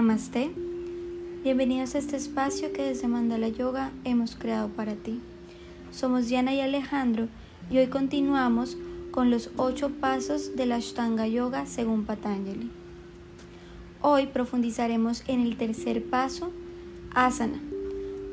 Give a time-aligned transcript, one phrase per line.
[0.00, 0.50] Namaste.
[1.44, 5.20] Bienvenidos a este espacio que desde Mandala Yoga hemos creado para ti.
[5.92, 7.28] Somos Diana y Alejandro
[7.70, 8.78] y hoy continuamos
[9.10, 12.70] con los ocho pasos de la Ashtanga Yoga según Patanjali.
[14.00, 16.50] Hoy profundizaremos en el tercer paso,
[17.14, 17.60] asana.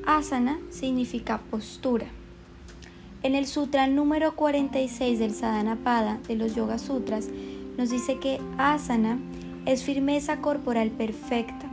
[0.05, 2.05] Asana significa postura.
[3.23, 7.27] En el sutra número 46 del Sadhanapada de los Yoga Sutras
[7.77, 9.19] nos dice que asana
[9.67, 11.65] es firmeza corporal perfecta,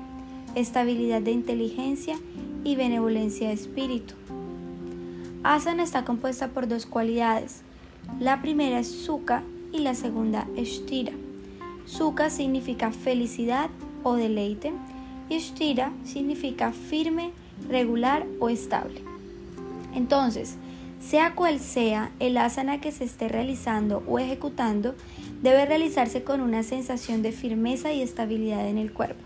[0.57, 2.19] estabilidad de inteligencia
[2.65, 4.15] y benevolencia de espíritu.
[5.45, 7.63] Asana está compuesta por dos cualidades.
[8.19, 11.13] La primera es sukha y la segunda es sthira.
[11.87, 13.71] Sukha significa felicidad
[14.03, 14.73] o deleite
[15.29, 17.31] y sthira significa firme,
[17.69, 19.03] regular o estable.
[19.95, 20.57] Entonces,
[21.05, 24.95] sea cual sea el asana que se esté realizando o ejecutando,
[25.43, 29.23] debe realizarse con una sensación de firmeza y estabilidad en el cuerpo,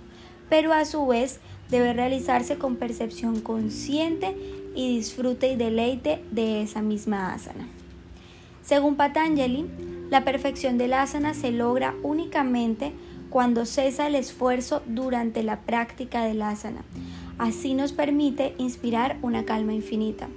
[0.49, 1.39] pero a su vez
[1.71, 4.37] debe realizarse con percepción consciente
[4.75, 7.69] y disfrute y deleite de esa misma asana.
[8.63, 9.67] Según Patanjali,
[10.11, 12.93] la perfección del asana se logra únicamente
[13.31, 16.83] cuando cesa el esfuerzo durante la práctica del asana.
[17.39, 20.29] Así nos permite inspirar una calma infinita.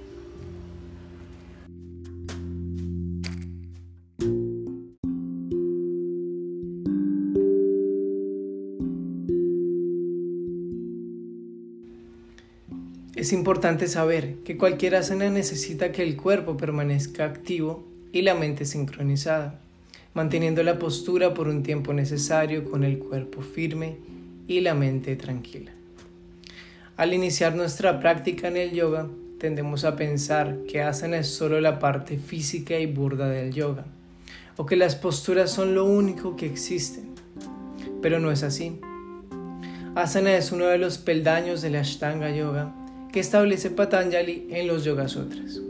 [13.22, 18.64] Es importante saber que cualquier asana necesita que el cuerpo permanezca activo y la mente
[18.64, 19.60] sincronizada,
[20.12, 23.98] manteniendo la postura por un tiempo necesario con el cuerpo firme
[24.48, 25.70] y la mente tranquila.
[26.96, 29.06] Al iniciar nuestra práctica en el yoga,
[29.38, 33.84] tendemos a pensar que asana es solo la parte física y burda del yoga,
[34.56, 37.14] o que las posturas son lo único que existen.
[38.02, 38.80] Pero no es así.
[39.94, 42.74] Asana es uno de los peldaños de la Ashtanga Yoga
[43.12, 45.60] que establece Patanjali en los Yoga Sutras.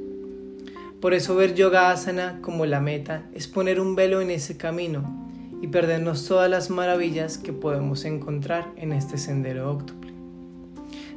[1.01, 5.29] Por eso ver Yoga Asana como la meta es poner un velo en ese camino
[5.61, 10.13] y perdernos todas las maravillas que podemos encontrar en este sendero óctuple.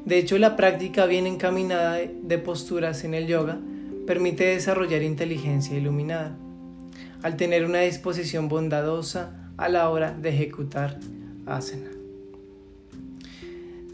[0.06, 3.60] De hecho, la práctica bien encaminada de posturas en el yoga
[4.08, 6.36] permite desarrollar inteligencia iluminada,
[7.22, 11.00] al tener una disposición bondadosa a la hora de ejecutar
[11.46, 11.90] asana.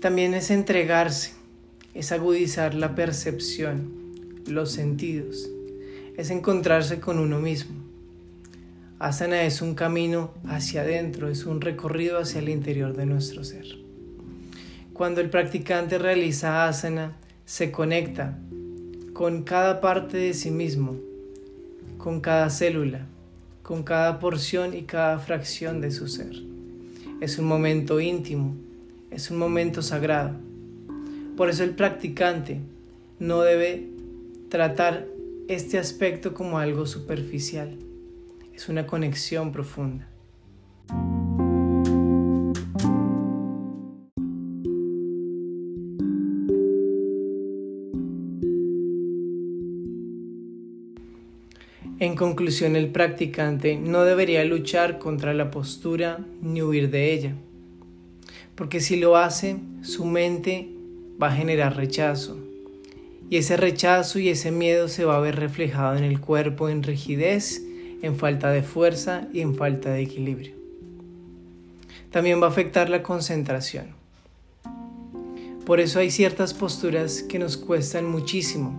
[0.02, 1.41] También es entregarse,
[1.94, 3.92] es agudizar la percepción,
[4.48, 5.50] los sentidos,
[6.18, 7.76] es encontrarse con uno mismo.
[9.00, 13.66] Asana es un camino hacia adentro, es un recorrido hacia el interior de nuestro ser.
[14.94, 18.38] Cuando el practicante realiza asana, se conecta
[19.14, 20.96] con cada parte de sí mismo,
[21.98, 23.08] con cada célula,
[23.64, 26.44] con cada porción y cada fracción de su ser.
[27.20, 28.56] Es un momento íntimo,
[29.10, 30.51] es un momento sagrado
[31.38, 32.60] por eso el practicante
[33.20, 33.88] no debe
[34.50, 35.08] tratar
[35.48, 37.78] este aspecto como algo superficial.
[38.54, 40.08] Es una conexión profunda.
[52.00, 57.36] En conclusión, el practicante no debería luchar contra la postura ni huir de ella,
[58.56, 60.81] porque si lo hace, su mente
[61.22, 62.38] va a generar rechazo.
[63.30, 66.84] Y ese rechazo y ese miedo se va a ver reflejado en el cuerpo en
[66.84, 67.62] rigidez,
[68.02, 70.54] en falta de fuerza y en falta de equilibrio.
[72.10, 73.88] También va a afectar la concentración.
[75.66, 78.74] Por eso hay ciertas posturas que nos cuestan muchísimo.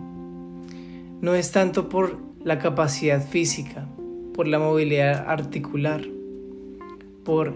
[1.23, 3.87] No es tanto por la capacidad física,
[4.35, 6.05] por la movilidad articular,
[7.25, 7.55] por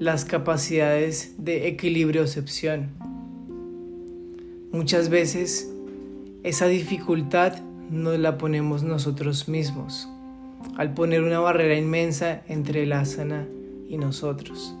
[0.00, 3.13] las capacidades de equilibriocepción
[4.74, 5.72] Muchas veces
[6.42, 7.62] esa dificultad
[7.92, 10.08] nos la ponemos nosotros mismos
[10.76, 13.46] al poner una barrera inmensa entre el asana
[13.88, 14.74] y nosotros,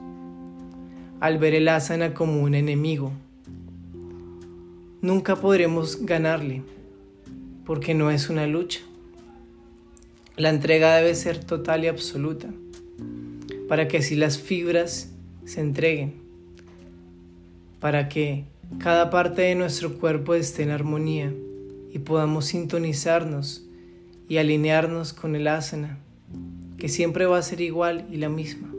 [1.20, 3.12] al ver el asana como un enemigo.
[5.00, 6.64] Nunca podremos ganarle
[7.64, 8.80] porque no es una lucha.
[10.36, 12.48] La entrega debe ser total y absoluta
[13.68, 15.12] para que así las fibras
[15.44, 16.14] se entreguen,
[17.78, 21.32] para que cada parte de nuestro cuerpo esté en armonía
[21.92, 23.64] y podamos sintonizarnos
[24.28, 25.98] y alinearnos con el asana,
[26.76, 28.72] que siempre va a ser igual y la misma.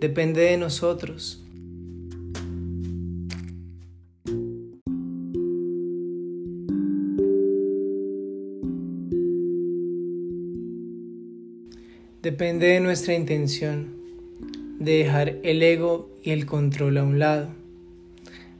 [0.00, 1.42] Depende de nosotros.
[12.22, 13.94] Depende de nuestra intención
[14.80, 17.65] de dejar el ego y el control a un lado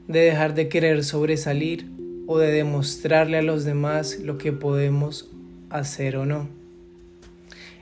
[0.07, 1.89] de dejar de querer sobresalir
[2.27, 5.29] o de demostrarle a los demás lo que podemos
[5.69, 6.47] hacer o no.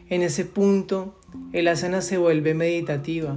[0.10, 1.20] En ese punto,
[1.54, 3.36] el asana se vuelve meditativa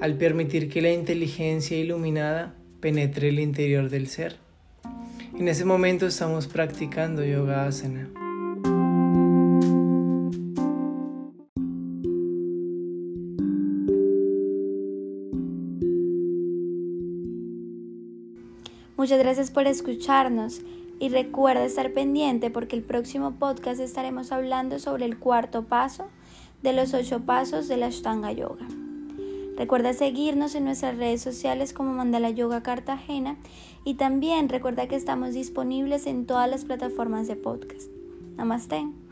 [0.00, 4.36] al permitir que la inteligencia iluminada penetre el interior del ser.
[5.38, 8.08] En ese momento estamos practicando yoga asana.
[18.96, 20.62] Muchas gracias por escucharnos
[20.98, 26.06] y recuerda estar pendiente porque el próximo podcast estaremos hablando sobre el cuarto paso
[26.62, 28.66] de los ocho pasos de la Ashtanga Yoga.
[29.56, 33.36] Recuerda seguirnos en nuestras redes sociales como Mandala Yoga Cartagena
[33.84, 37.90] y también recuerda que estamos disponibles en todas las plataformas de podcast.
[38.36, 39.05] Namaste.